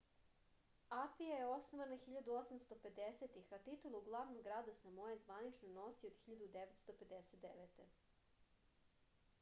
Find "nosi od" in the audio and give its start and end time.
5.77-6.19